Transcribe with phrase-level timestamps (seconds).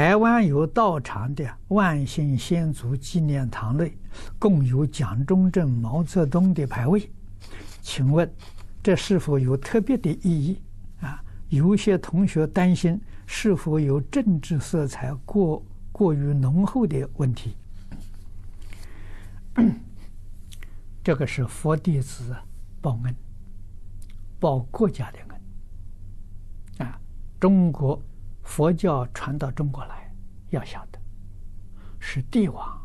[0.00, 3.92] 台湾有道场的万姓先祖纪念堂内，
[4.38, 7.10] 共有蒋中正、毛泽东的牌位，
[7.82, 8.34] 请问
[8.82, 10.58] 这是否有特别的意义？
[11.02, 17.54] 啊，有些同学担心是否有政治色彩过过于浓厚的问题。
[21.04, 22.34] 这个是佛弟子
[22.80, 23.14] 报恩，
[24.38, 26.88] 报国家的恩。
[26.88, 26.98] 啊，
[27.38, 28.02] 中国。
[28.42, 30.12] 佛教传到中国来，
[30.48, 30.98] 要晓得
[31.98, 32.80] 是帝王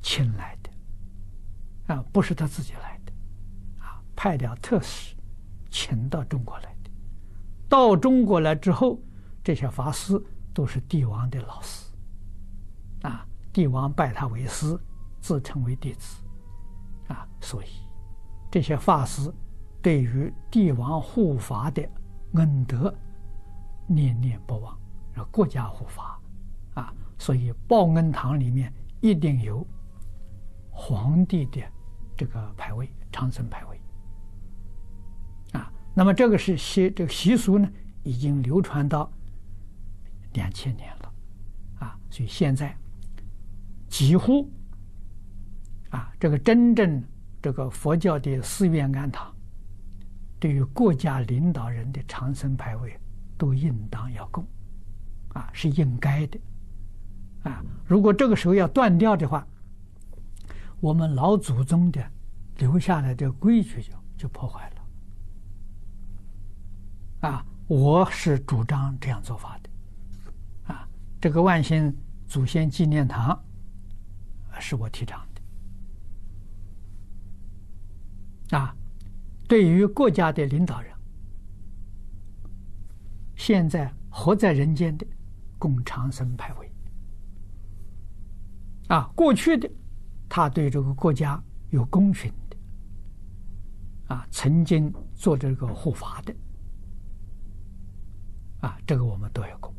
[0.00, 3.12] 请来的，啊，不是他自己来的，
[3.80, 5.16] 啊，派了特使
[5.70, 6.90] 请到中国来的。
[7.68, 9.00] 到中国来之后，
[9.42, 11.92] 这些法师都是帝王的老师，
[13.02, 14.78] 啊，帝王拜他为师，
[15.20, 16.22] 自称为弟子，
[17.08, 17.68] 啊，所以
[18.50, 19.32] 这些法师
[19.82, 21.82] 对于帝王护法的
[22.34, 22.94] 恩德。
[23.86, 24.78] 念念不忘，
[25.12, 26.20] 让国家护法
[26.74, 26.92] 啊！
[27.18, 29.66] 所以报恩堂里面一定有
[30.70, 31.60] 皇帝的
[32.16, 33.80] 这个牌位，长生牌位
[35.52, 35.72] 啊。
[35.94, 37.70] 那么这个是习这个习俗呢，
[38.02, 39.10] 已经流传到
[40.32, 41.12] 两千年了
[41.80, 41.98] 啊。
[42.10, 42.76] 所以现在
[43.88, 44.50] 几乎
[45.90, 47.02] 啊，这个真正
[47.40, 49.32] 这个佛教的寺院庵堂，
[50.40, 52.98] 对于国家领导人的长生牌位。
[53.36, 54.46] 都应当要供，
[55.30, 56.38] 啊，是应该的，
[57.42, 59.46] 啊，如果这个时候要断掉的话，
[60.80, 62.00] 我们老祖宗的
[62.58, 64.70] 留下来的规矩就就破坏
[67.20, 69.70] 了，啊，我是主张这样做法的，
[70.72, 70.88] 啊，
[71.20, 71.92] 这个万幸
[72.28, 73.42] 祖先纪念堂
[74.60, 75.26] 是我提倡
[78.50, 78.76] 的，啊，
[79.48, 80.93] 对于国家的领导人。
[83.36, 85.06] 现在活在人间的，
[85.58, 86.70] 供长生牌位。
[88.88, 89.68] 啊，过去的
[90.28, 92.56] 他对这个国家有功勋的，
[94.14, 96.34] 啊，曾经做这个护法的，
[98.60, 99.74] 啊，这个我们都要供。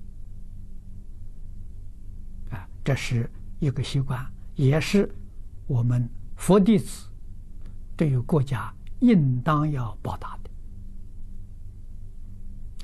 [2.49, 3.29] 啊，这是
[3.59, 5.09] 一个习惯，也是
[5.67, 7.07] 我们佛弟子
[7.95, 10.49] 对于国家应当要报答的。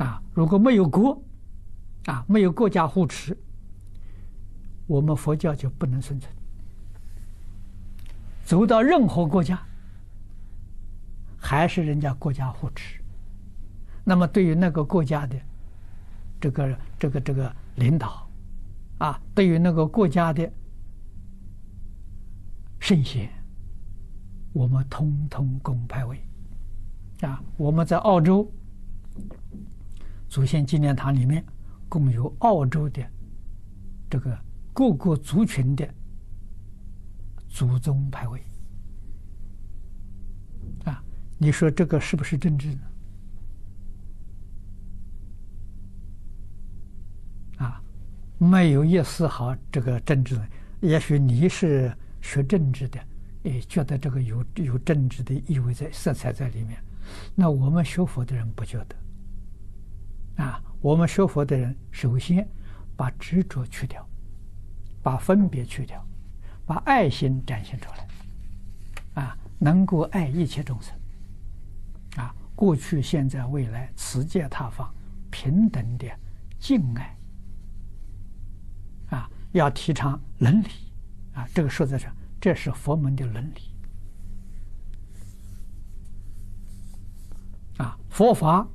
[0.01, 1.22] 啊，如果没有国，
[2.06, 3.38] 啊，没有国家护持，
[4.88, 6.34] 我们佛教就不能生存。
[8.44, 9.62] 走到任何国家，
[11.38, 13.00] 还是人家国家护持。
[14.03, 15.39] 那么，对于那个国家的
[16.39, 18.28] 这个这个这个领导，
[18.97, 20.51] 啊，对于那个国家的
[22.79, 23.31] 圣贤，
[24.51, 26.19] 我们通通供牌位。
[27.22, 28.51] 啊，我们在澳洲。
[30.31, 31.46] 祖先纪念堂里面
[31.90, 33.06] 共有澳洲的
[34.09, 34.40] 这个
[34.72, 35.86] 各个族群的
[37.50, 38.42] 祖宗牌位
[40.86, 41.03] 啊，
[41.38, 42.81] 你说这个是不是政治呢？
[47.58, 47.84] 啊，
[48.38, 50.42] 没有一丝毫这个政治。
[50.80, 52.98] 也许你是学政治的，
[53.44, 56.81] 也觉得这个有有政治的意味在色彩在里面。
[57.36, 58.96] 那我们学佛的人不觉得。
[60.41, 62.47] 啊，我们学佛的人，首先
[62.96, 64.03] 把执着去掉，
[65.03, 66.03] 把分别去掉，
[66.66, 70.96] 把爱心展现出来，啊，能够爱一切众生，
[72.16, 74.91] 啊，过去、现在、未来，此界他方，
[75.30, 76.07] 平等的
[76.59, 77.16] 敬爱，
[79.12, 80.69] 啊，要提倡伦理，
[81.35, 82.07] 啊，这个说在这，
[82.40, 83.62] 这是佛门的伦理，
[87.78, 88.68] 啊，佛法。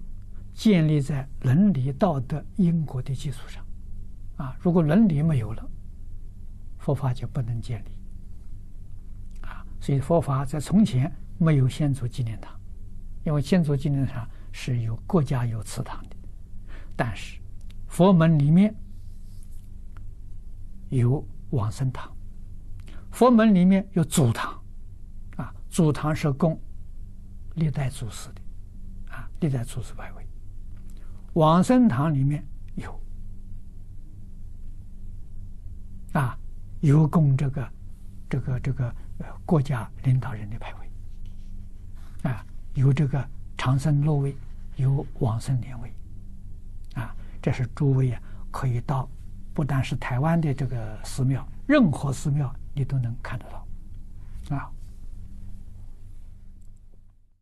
[0.57, 3.63] 建立在伦理道德因果的基础上，
[4.37, 5.71] 啊，如果伦理没有了，
[6.79, 7.91] 佛法就不能建立，
[9.43, 12.59] 啊，所以佛法在从前没有先祖纪念堂，
[13.23, 16.17] 因为先祖纪念堂是有国家有祠堂的，
[16.97, 17.39] 但是
[17.87, 18.75] 佛门里面
[20.89, 22.11] 有往生堂，
[23.13, 24.59] 佛门里面有祖堂，
[25.37, 26.59] 啊，祖堂是供
[27.57, 28.41] 历代祖师的，
[29.15, 30.16] 啊，历代祖师牌位。
[31.37, 32.43] 往生堂里面
[32.77, 33.01] 有。
[36.13, 36.39] 啊，
[36.81, 37.71] 有供这个
[38.29, 38.89] 这个这个
[39.19, 42.31] 呃国家领导人的牌位。
[42.31, 43.23] 啊，有这个
[43.59, 44.35] 长生禄位，
[44.77, 45.93] 有往生莲位。
[46.95, 49.07] 啊，这是诸位啊可以到，
[49.53, 54.57] 不但是台湾的这个寺庙，任何寺庙你都能看得到。
[54.57, 54.73] 啊。